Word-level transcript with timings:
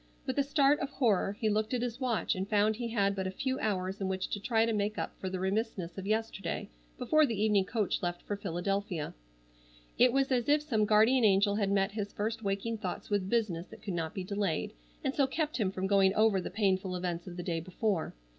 With 0.25 0.39
a 0.39 0.43
start 0.43 0.79
of 0.79 0.89
horror 0.89 1.37
he 1.39 1.47
looked 1.47 1.75
at 1.75 1.83
his 1.83 1.99
watch 2.01 2.33
and 2.33 2.49
found 2.49 2.75
he 2.75 2.87
had 2.87 3.15
but 3.15 3.27
a 3.27 3.29
few 3.29 3.59
hours 3.59 4.01
in 4.01 4.07
which 4.07 4.29
to 4.31 4.39
try 4.39 4.65
to 4.65 4.73
make 4.73 4.97
up 4.97 5.13
for 5.19 5.29
the 5.29 5.39
remissness 5.39 5.95
of 5.95 6.07
yesterday 6.07 6.71
before 6.97 7.23
the 7.23 7.39
evening 7.39 7.65
coach 7.65 8.01
left 8.01 8.23
for 8.23 8.35
Philadelphia. 8.35 9.13
It 9.99 10.11
was 10.11 10.31
as 10.31 10.49
if 10.49 10.63
some 10.63 10.85
guardian 10.85 11.23
angel 11.23 11.53
had 11.57 11.69
met 11.69 11.91
his 11.91 12.13
first 12.13 12.41
waking 12.41 12.79
thoughts 12.79 13.11
with 13.11 13.29
business 13.29 13.67
that 13.67 13.83
could 13.83 13.93
not 13.93 14.15
be 14.15 14.23
delayed 14.23 14.73
and 15.03 15.13
so 15.13 15.27
kept 15.27 15.57
him 15.57 15.69
from 15.71 15.85
going 15.85 16.15
over 16.15 16.41
the 16.41 16.49
painful 16.49 16.95
events 16.95 17.27
of 17.27 17.37
the 17.37 17.43
day 17.43 17.59
before. 17.59 18.15